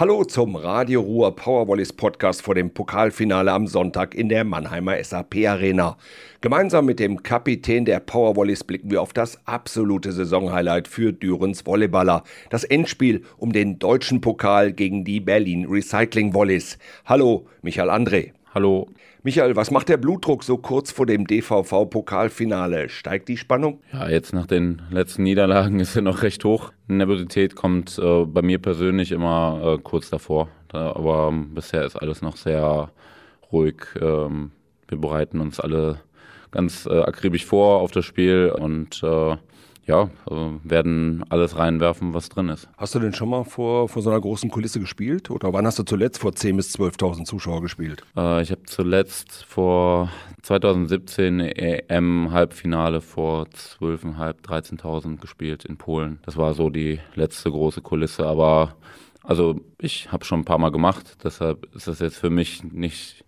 [0.00, 5.46] Hallo zum Radio Ruhr Powervolleys Podcast vor dem Pokalfinale am Sonntag in der Mannheimer SAP
[5.46, 5.98] Arena.
[6.40, 12.24] Gemeinsam mit dem Kapitän der Powervolleys blicken wir auf das absolute Saisonhighlight für Dürens Volleyballer.
[12.48, 16.78] Das Endspiel um den deutschen Pokal gegen die Berlin Recycling Volleys.
[17.04, 18.32] Hallo, Michael André.
[18.52, 18.88] Hallo.
[19.22, 22.88] Michael, was macht der Blutdruck so kurz vor dem DVV-Pokalfinale?
[22.88, 23.80] Steigt die Spannung?
[23.92, 26.72] Ja, jetzt nach den letzten Niederlagen ist er noch recht hoch.
[26.88, 30.48] Nervosität kommt äh, bei mir persönlich immer äh, kurz davor.
[30.66, 32.90] Da, aber ähm, bisher ist alles noch sehr
[33.52, 33.76] ruhig.
[34.00, 34.50] Ähm,
[34.88, 36.00] wir bereiten uns alle
[36.50, 39.36] ganz äh, akribisch vor auf das Spiel und äh,
[39.90, 42.68] ja, also werden alles reinwerfen, was drin ist.
[42.76, 45.30] Hast du denn schon mal vor, vor so einer großen Kulisse gespielt?
[45.30, 48.04] Oder wann hast du zuletzt vor 10.000 bis 12.000 Zuschauer gespielt?
[48.16, 50.08] Äh, ich habe zuletzt vor
[50.42, 56.20] 2017 EM-Halbfinale vor 12.500, 13.000 gespielt in Polen.
[56.24, 58.76] Das war so die letzte große Kulisse, aber
[59.24, 63.24] also ich habe schon ein paar Mal gemacht, deshalb ist das jetzt für mich nicht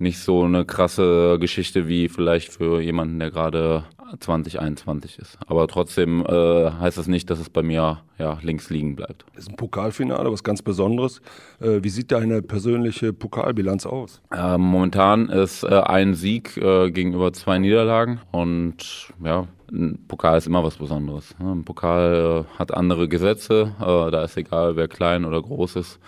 [0.00, 3.84] nicht so eine krasse Geschichte wie vielleicht für jemanden, der gerade
[4.18, 5.38] 2021 ist.
[5.46, 9.24] Aber trotzdem äh, heißt das nicht, dass es bei mir ja, links liegen bleibt.
[9.34, 11.20] Das ist ein Pokalfinale, was ganz Besonderes.
[11.60, 14.20] Äh, wie sieht deine persönliche Pokalbilanz aus?
[14.32, 20.48] Äh, momentan ist äh, ein Sieg äh, gegenüber zwei Niederlagen und ja, ein Pokal ist
[20.48, 21.36] immer was Besonderes.
[21.38, 21.52] Ne?
[21.52, 26.00] Ein Pokal äh, hat andere Gesetze, da ist egal, wer klein oder groß ist.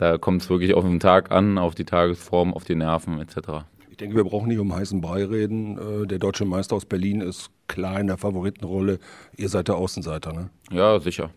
[0.00, 3.66] Da kommt es wirklich auf den Tag an, auf die Tagesform, auf die Nerven etc.
[3.90, 5.76] Ich denke, wir brauchen nicht um heißen Brei reden.
[5.76, 8.98] Äh, der deutsche Meister aus Berlin ist klar in der Favoritenrolle.
[9.36, 10.48] Ihr seid der Außenseiter, ne?
[10.72, 11.28] Ja, sicher.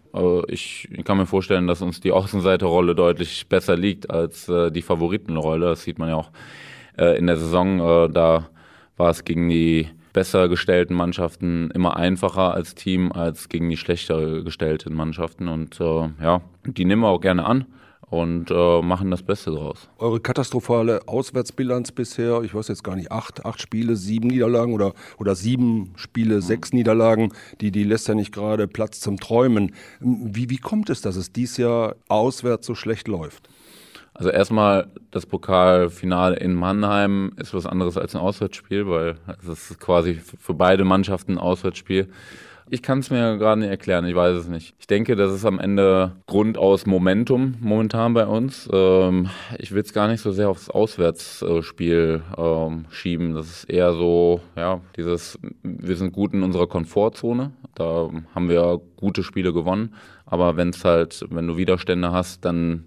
[0.47, 5.65] Ich kann mir vorstellen, dass uns die Außenseiterrolle deutlich besser liegt als äh, die Favoritenrolle.
[5.65, 6.31] Das sieht man ja auch
[6.97, 8.13] äh, in der Saison.
[8.13, 8.47] Da
[8.95, 14.41] war es gegen die besser gestellten Mannschaften immer einfacher als Team als gegen die schlechter
[14.41, 15.49] gestellten Mannschaften.
[15.49, 17.65] Und ja, die nehmen wir auch gerne an
[18.13, 19.89] und äh, machen das Beste draus.
[19.97, 24.93] Eure katastrophale Auswärtsbilanz bisher, ich weiß jetzt gar nicht, acht, acht Spiele, sieben Niederlagen oder,
[25.17, 26.41] oder sieben Spiele, mhm.
[26.41, 29.73] sechs Niederlagen, die, die lässt ja nicht gerade Platz zum Träumen.
[29.99, 33.49] Wie, wie kommt es, dass es dieses Jahr auswärts so schlecht läuft?
[34.13, 39.79] Also erstmal das Pokalfinale in Mannheim ist was anderes als ein Auswärtsspiel, weil es ist
[39.79, 42.09] quasi für beide Mannschaften ein Auswärtsspiel.
[42.73, 44.73] Ich kann es mir gerade nicht erklären, ich weiß es nicht.
[44.79, 48.67] Ich denke, das ist am Ende Grund aus Momentum momentan bei uns.
[48.73, 49.29] Ähm,
[49.59, 53.35] ich will es gar nicht so sehr aufs Auswärtsspiel ähm, schieben.
[53.35, 57.51] Das ist eher so, ja, dieses, wir sind gut in unserer Komfortzone.
[57.75, 59.93] Da haben wir gute Spiele gewonnen.
[60.25, 62.85] Aber wenn es halt, wenn du Widerstände hast, dann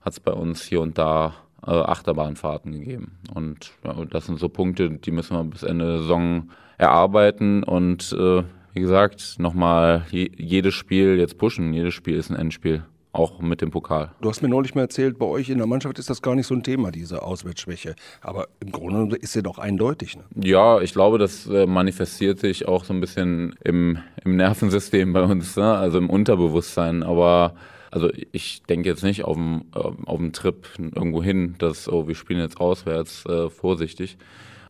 [0.00, 1.34] hat es bei uns hier und da
[1.66, 3.18] äh, Achterbahnfahrten gegeben.
[3.34, 3.72] Und
[4.10, 8.80] das sind so Punkte, die müssen wir bis Ende der Saison erarbeiten und äh, wie
[8.80, 11.72] gesagt, nochmal je, jedes Spiel jetzt pushen.
[11.72, 12.84] Jedes Spiel ist ein Endspiel.
[13.12, 14.10] Auch mit dem Pokal.
[14.20, 16.48] Du hast mir neulich mal erzählt, bei euch in der Mannschaft ist das gar nicht
[16.48, 17.94] so ein Thema, diese Auswärtsschwäche.
[18.20, 20.16] Aber im Grunde ist sie doch eindeutig.
[20.16, 20.24] Ne?
[20.34, 25.22] Ja, ich glaube, das äh, manifestiert sich auch so ein bisschen im, im Nervensystem bei
[25.22, 25.74] uns, ne?
[25.74, 27.04] also im Unterbewusstsein.
[27.04, 27.54] Aber
[27.92, 32.08] also ich denke jetzt nicht auf dem, äh, auf dem Trip irgendwo hin, dass, oh,
[32.08, 34.18] wir spielen jetzt auswärts, äh, vorsichtig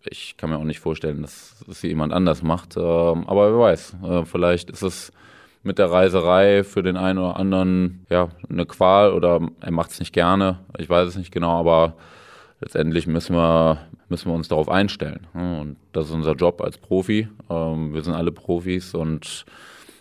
[0.06, 2.76] ich kann mir auch nicht vorstellen, dass es jemand anders macht.
[2.76, 5.12] Ähm, aber wer weiß, äh, vielleicht ist es
[5.62, 10.00] mit der Reiserei für den einen oder anderen ja eine Qual oder er macht es
[10.00, 10.60] nicht gerne.
[10.78, 11.94] Ich weiß es nicht genau, aber
[12.60, 13.78] letztendlich müssen wir,
[14.08, 15.26] müssen wir uns darauf einstellen.
[15.32, 17.28] Und das ist unser Job als Profi.
[17.48, 19.46] Ähm, wir sind alle Profis und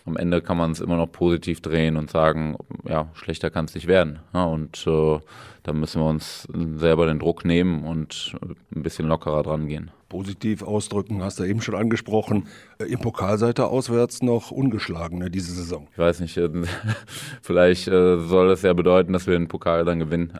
[0.06, 2.56] am Ende kann man es immer noch positiv drehen und sagen,
[2.88, 4.20] ja, schlechter kann es nicht werden.
[4.32, 5.18] und äh,
[5.62, 6.46] da müssen wir uns
[6.76, 8.36] selber den Druck nehmen und
[8.74, 9.90] ein bisschen lockerer dran gehen.
[10.08, 12.46] Positiv ausdrücken, hast du eben schon angesprochen.
[12.78, 15.88] Äh, Im Pokalseite auswärts noch ungeschlagen ne, diese Saison.
[15.92, 16.50] Ich weiß nicht, äh,
[17.42, 20.38] vielleicht äh, soll das ja bedeuten, dass wir den Pokal dann gewinnen.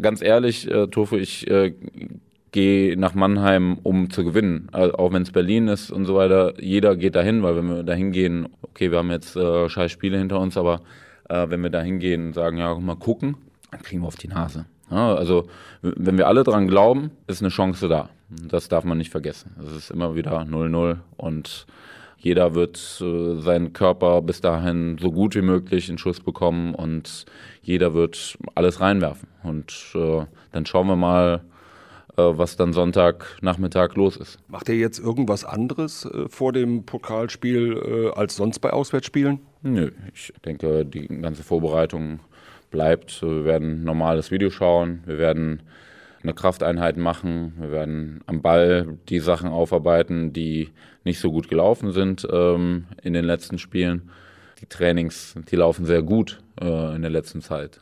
[0.00, 1.46] Ganz ehrlich, Tofu, ich
[2.56, 4.68] gehe nach Mannheim, um zu gewinnen.
[4.72, 7.82] Also auch wenn es Berlin ist und so weiter, jeder geht dahin, weil wenn wir
[7.82, 10.80] dahin gehen, okay, wir haben jetzt äh, scheiß Spiele hinter uns, aber
[11.28, 13.36] äh, wenn wir dahin gehen und sagen, ja, mal gucken,
[13.70, 14.66] dann kriegen wir auf die Nase.
[14.90, 15.48] Ja, also
[15.82, 18.08] wenn wir alle dran glauben, ist eine Chance da.
[18.28, 19.56] Das darf man nicht vergessen.
[19.60, 21.66] Es ist immer wieder 0-0 und
[22.18, 27.24] jeder wird äh, seinen Körper bis dahin so gut wie möglich in Schuss bekommen und
[27.62, 29.28] jeder wird alles reinwerfen.
[29.42, 31.42] Und äh, dann schauen wir mal,
[32.22, 34.38] was dann Sonntagnachmittag los ist.
[34.48, 39.40] Macht ihr jetzt irgendwas anderes äh, vor dem Pokalspiel äh, als sonst bei Auswärtsspielen?
[39.62, 42.20] Nö, ich denke, die ganze Vorbereitung
[42.70, 43.22] bleibt.
[43.22, 45.62] Wir werden normales Video schauen, wir werden
[46.22, 50.70] eine Krafteinheit machen, wir werden am Ball die Sachen aufarbeiten, die
[51.04, 54.10] nicht so gut gelaufen sind ähm, in den letzten Spielen.
[54.60, 57.78] Die Trainings, die laufen sehr gut äh, in der letzten Zeit.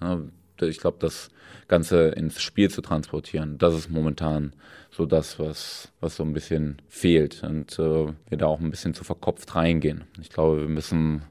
[0.61, 1.31] Ich glaube, das
[1.69, 4.53] Ganze ins Spiel zu transportieren, das ist momentan
[4.91, 8.95] so das, was, was so ein bisschen fehlt und äh, wir da auch ein bisschen
[8.95, 10.05] zu verkopft reingehen.
[10.21, 11.23] Ich glaube, wir müssen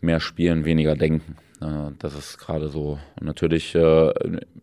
[0.00, 1.36] mehr spielen, weniger denken.
[1.64, 2.98] Äh, das ist gerade so.
[3.18, 4.12] Und natürlich, äh,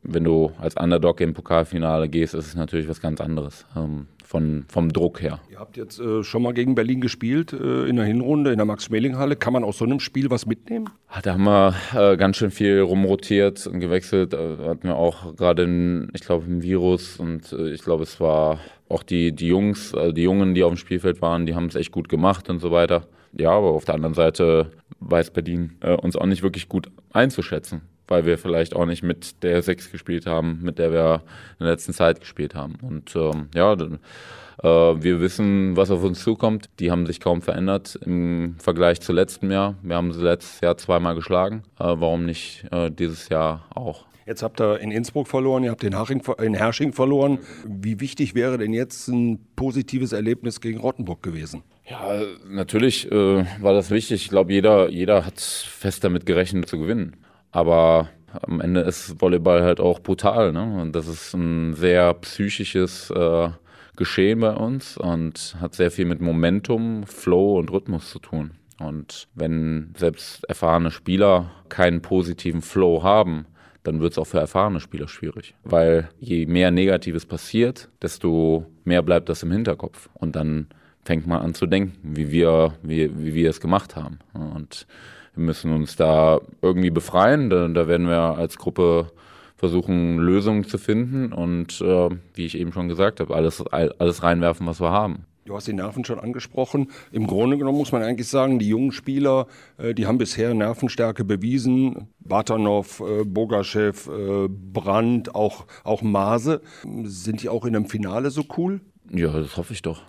[0.03, 3.65] wenn du als Underdog im Pokalfinale gehst, ist es natürlich was ganz anderes.
[3.75, 5.39] Ähm, von, vom Druck her.
[5.51, 9.36] Ihr habt jetzt äh, schon mal gegen Berlin gespielt in der Hinrunde in der Max-Schmeling-Halle.
[9.36, 10.89] Kann man aus so einem Spiel was mitnehmen?
[11.09, 14.31] Ah, da haben wir ganz schön viel rumrotiert und gewechselt.
[14.31, 19.04] Da hatten wir auch gerade, ich glaube, ein Virus und ich glaube, es war auch
[19.04, 21.92] die, die Jungs, also die Jungen, die auf dem Spielfeld waren, die haben es echt
[21.92, 23.07] gut gemacht und so weiter.
[23.33, 24.71] Ja, aber auf der anderen Seite
[25.01, 27.81] weiß Berlin äh, uns auch nicht wirklich gut einzuschätzen
[28.12, 31.24] weil wir vielleicht auch nicht mit der Sechs gespielt haben, mit der wir
[31.59, 32.75] in der letzten Zeit gespielt haben.
[32.81, 36.69] Und ähm, ja, äh, wir wissen, was auf uns zukommt.
[36.80, 39.75] Die haben sich kaum verändert im Vergleich zu letztem Jahr.
[39.81, 41.63] Wir haben sie letztes Jahr zweimal geschlagen.
[41.80, 44.06] Äh, warum nicht äh, dieses Jahr auch?
[44.27, 47.39] Jetzt habt ihr in Innsbruck verloren, ihr habt in, Haching, in Hersching verloren.
[47.65, 51.63] Wie wichtig wäre denn jetzt ein positives Erlebnis gegen Rottenburg gewesen?
[51.92, 54.24] Ja, natürlich äh, war das wichtig.
[54.24, 57.18] Ich glaube, jeder, jeder hat fest damit gerechnet zu gewinnen.
[57.52, 60.54] Aber am Ende ist Volleyball halt auch brutal.
[60.54, 60.82] Ne?
[60.82, 63.50] Und das ist ein sehr psychisches äh,
[63.98, 68.52] Geschehen bei uns und hat sehr viel mit Momentum, Flow und Rhythmus zu tun.
[68.80, 73.48] Und wenn selbst erfahrene Spieler keinen positiven Flow haben,
[73.84, 75.56] dann wird es auch für erfahrene Spieler schwierig.
[75.66, 80.10] Weil je mehr Negatives passiert, desto mehr bleibt das im Hinterkopf.
[80.14, 80.68] Und dann
[81.03, 84.19] fängt man an zu denken, wie wir, wie, wie wir es gemacht haben.
[84.33, 84.88] Und
[85.36, 87.50] wir müssen uns da irgendwie befreien.
[87.50, 89.12] Da, da werden wir als Gruppe
[89.56, 94.65] versuchen, Lösungen zu finden und äh, wie ich eben schon gesagt habe, alles, alles reinwerfen,
[94.65, 95.25] was wir haben.
[95.45, 96.92] Du hast die Nerven schon angesprochen.
[97.12, 99.47] Im Grunde genommen muss man eigentlich sagen, die jungen Spieler,
[99.77, 102.07] äh, die haben bisher Nervenstärke bewiesen.
[102.19, 106.62] Batanov, äh, Bogaschew, äh, Brandt, auch, auch Maase.
[107.04, 108.81] Sind die auch in einem Finale so cool?
[109.09, 110.03] Ja, das hoffe ich doch.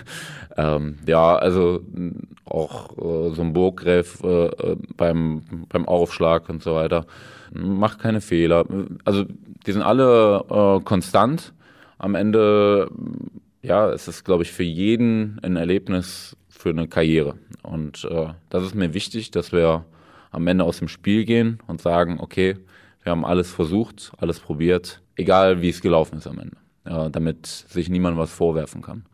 [0.56, 1.80] ähm, ja, also
[2.44, 7.06] auch äh, so ein Burggräf äh, äh, beim, beim Aufschlag und so weiter
[7.52, 8.64] macht keine Fehler.
[9.04, 9.24] Also
[9.66, 11.52] die sind alle äh, konstant.
[11.98, 12.90] Am Ende,
[13.62, 17.36] ja, es ist, glaube ich, für jeden ein Erlebnis für eine Karriere.
[17.62, 19.84] Und äh, das ist mir wichtig, dass wir
[20.30, 22.56] am Ende aus dem Spiel gehen und sagen, okay,
[23.02, 27.46] wir haben alles versucht, alles probiert, egal wie es gelaufen ist am Ende äh, damit
[27.46, 29.04] sich niemand was vorwerfen kann.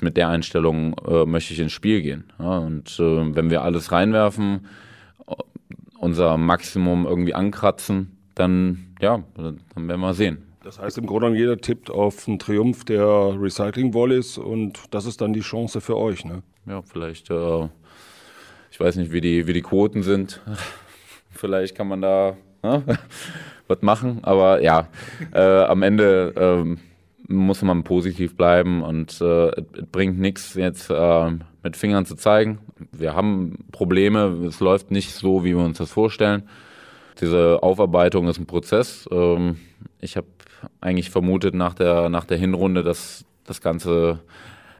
[0.00, 2.24] Mit der Einstellung äh, möchte ich ins Spiel gehen.
[2.38, 4.66] Ja, und äh, wenn wir alles reinwerfen,
[5.26, 5.34] äh,
[5.98, 10.42] unser Maximum irgendwie ankratzen, dann ja, dann werden wir sehen.
[10.62, 13.06] Das heißt im Grunde jeder tippt auf einen Triumph der
[13.40, 16.42] Recycling-Volleys und das ist dann die Chance für euch, ne?
[16.66, 17.68] Ja, vielleicht, äh,
[18.70, 20.40] ich weiß nicht, wie die, wie die Quoten sind.
[21.30, 22.82] vielleicht kann man da ne,
[23.68, 24.88] was machen, aber ja,
[25.32, 26.78] äh, am Ende ähm,
[27.28, 31.30] muss man positiv bleiben und äh, es bringt nichts jetzt äh,
[31.62, 32.58] mit Fingern zu zeigen.
[32.92, 36.48] Wir haben Probleme, es läuft nicht so, wie wir uns das vorstellen.
[37.20, 39.08] Diese Aufarbeitung ist ein Prozess.
[39.10, 39.56] Ähm,
[40.00, 40.26] ich habe
[40.80, 44.20] eigentlich vermutet nach der, nach der Hinrunde, dass das Ganze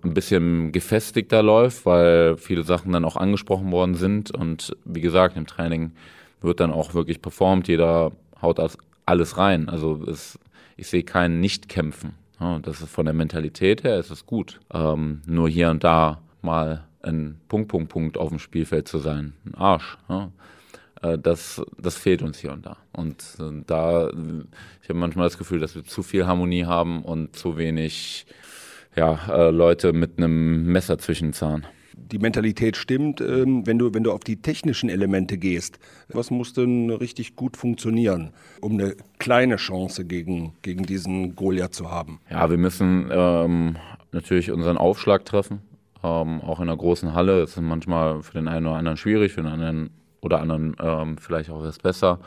[0.05, 4.31] ein bisschen gefestigter läuft, weil viele Sachen dann auch angesprochen worden sind.
[4.31, 5.93] Und wie gesagt, im Training
[6.41, 7.69] wird dann auch wirklich performt.
[7.69, 8.61] Jeder haut
[9.07, 9.69] alles rein.
[9.69, 10.39] Also es,
[10.77, 12.15] ich sehe keinen Nicht-Kämpfen.
[12.41, 14.61] Ja, das ist von der Mentalität her ist es gut.
[14.73, 19.33] Ähm, nur hier und da mal ein Punkt, Punkt, Punkt auf dem Spielfeld zu sein,
[19.45, 19.97] ein Arsch.
[20.09, 20.31] Ja.
[21.03, 22.77] Äh, das, das fehlt uns hier und da.
[22.93, 24.11] Und äh, da,
[24.83, 28.27] ich habe manchmal das Gefühl, dass wir zu viel Harmonie haben und zu wenig
[28.95, 31.67] ja, äh, Leute mit einem Messer zwischen den Zahn
[31.97, 35.79] die Mentalität stimmt, ähm, wenn, du, wenn du auf die technischen Elemente gehst.
[36.09, 41.91] Was muss denn richtig gut funktionieren, um eine kleine Chance gegen, gegen diesen Goliath zu
[41.91, 42.21] haben?
[42.31, 43.77] Ja, wir müssen ähm,
[44.13, 45.63] natürlich unseren Aufschlag treffen.
[46.05, 49.33] Ähm, auch in einer großen Halle ist es manchmal für den einen oder anderen schwierig,
[49.33, 52.21] für den anderen oder anderen ähm, vielleicht auch erst besser.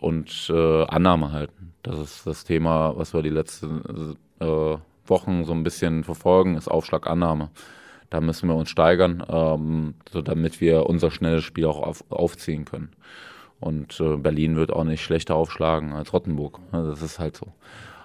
[0.00, 1.74] Und äh, Annahme halten.
[1.82, 6.68] Das ist das Thema, was wir die letzten äh, Wochen so ein bisschen verfolgen, ist
[6.68, 7.50] Aufschlagannahme.
[8.10, 12.64] Da müssen wir uns steigern, ähm, so damit wir unser schnelles Spiel auch auf, aufziehen
[12.64, 12.90] können.
[13.60, 16.58] Und äh, Berlin wird auch nicht schlechter aufschlagen als Rottenburg.
[16.72, 17.46] Das ist halt so.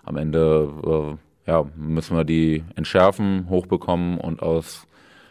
[0.03, 4.87] Am Ende äh, ja, müssen wir die entschärfen, hochbekommen und aus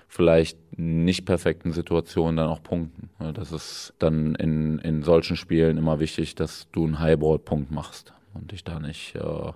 [0.08, 3.10] vielleicht nicht perfekten Situationen dann auch punkten.
[3.34, 8.52] Das ist dann in, in solchen Spielen immer wichtig, dass du einen Highball-Punkt machst und
[8.52, 9.52] dich da nicht äh,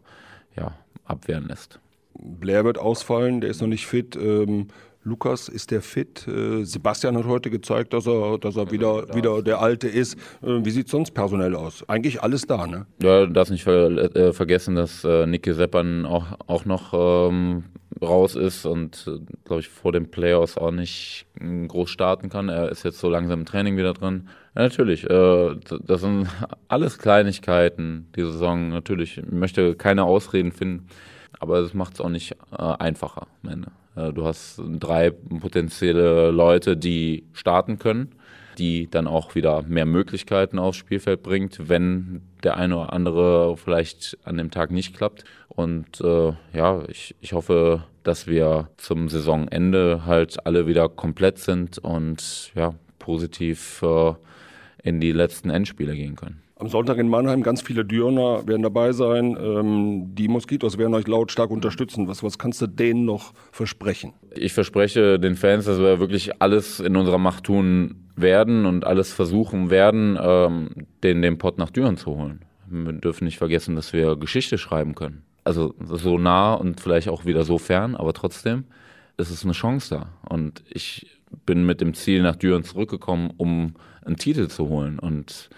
[0.57, 0.73] ja,
[1.05, 1.79] abwehren lässt.
[2.15, 4.17] Blair wird ausfallen, der ist noch nicht fit.
[4.17, 4.69] Ähm,
[5.09, 6.29] Lukas, ist der fit?
[6.29, 10.15] Äh, Sebastian hat heute gezeigt, dass er, dass er wieder, wieder der Alte ist.
[10.43, 11.83] Äh, wie sieht es sonst personell aus?
[11.88, 12.87] Eigentlich alles da, ne?
[13.03, 17.65] Ja, du darfst nicht ver äh, vergessen, dass äh, Niki Seppern auch, auch noch ähm,
[18.03, 22.50] raus ist und, äh, glaube ich, vor den Playoffs auch nicht groß starten kann.
[22.50, 24.29] Er ist jetzt so langsam im Training wieder drin.
[24.55, 26.29] Ja, natürlich, äh, das sind
[26.69, 28.69] alles Kleinigkeiten, die Saison.
[28.69, 30.87] Natürlich, ich möchte keine Ausreden finden,
[31.41, 33.71] aber es macht es auch nicht äh, einfacher am Ende.
[33.99, 38.14] Äh, du hast drei potenzielle Leute, die starten können,
[38.59, 44.19] die dann auch wieder mehr Möglichkeiten aufs Spielfeld bringt, wenn der eine oder andere vielleicht
[44.25, 45.25] an dem Tag nicht klappt.
[45.49, 51.78] Und äh, ja, ich, ich hoffe, dass wir zum Saisonende halt alle wieder komplett sind
[51.78, 54.14] und ja, positiv äh,
[54.83, 56.43] in die letzten Endspiele gehen können.
[56.61, 59.37] Am Sonntag in Mannheim ganz viele Dürner werden dabei sein.
[59.41, 62.09] Ähm, die Moskitos werden euch lautstark unterstützen.
[62.09, 64.12] Was, was kannst du denen noch versprechen?
[64.35, 69.12] Ich verspreche den Fans, dass wir wirklich alles in unserer Macht tun werden und alles
[69.12, 70.71] versuchen werden, ähm,
[71.05, 72.41] den, den Pott nach Düren zu holen.
[72.67, 75.23] Wir dürfen nicht vergessen, dass wir Geschichte schreiben können.
[75.45, 78.65] Also so nah und vielleicht auch wieder so fern, aber trotzdem
[79.17, 80.09] ist es eine Chance da.
[80.29, 83.75] Und ich bin mit dem Ziel nach Düren zurückgekommen, um
[84.05, 84.99] einen Titel zu holen.
[84.99, 85.50] Und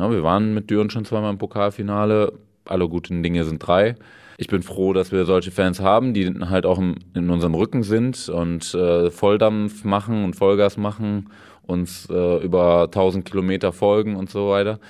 [0.00, 2.32] ja, wir waren mit Düren schon zweimal im Pokalfinale.
[2.64, 3.96] Alle guten Dinge sind drei.
[4.38, 8.30] Ich bin froh, dass wir solche Fans haben, die halt auch in unserem Rücken sind
[8.30, 11.28] und äh, Volldampf machen und Vollgas machen,
[11.66, 14.80] uns äh, über 1000 Kilometer folgen und so weiter.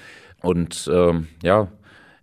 [0.43, 1.67] Und ähm, ja,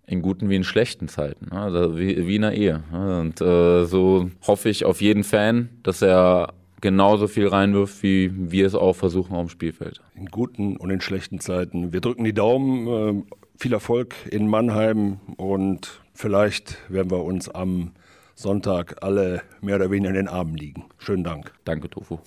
[0.06, 1.60] in guten wie in schlechten Zeiten, ne?
[1.60, 2.84] also wie, wie in einer Ehe.
[2.94, 8.66] Und äh, so hoffe ich auf jeden Fan, dass er genauso viel reinwirft, wie wir
[8.66, 10.02] es auch versuchen auf dem Spielfeld.
[10.16, 11.94] In guten und in schlechten Zeiten.
[11.94, 12.88] Wir drücken die Daumen.
[12.88, 13.24] Äh,
[13.58, 17.94] viel Erfolg in Mannheim und vielleicht werden wir uns am
[18.36, 20.86] Sonntag alle mehr oder weniger in den Armen liegen.
[21.00, 21.54] Schönen Dank.
[21.66, 22.20] Danke, Tofu.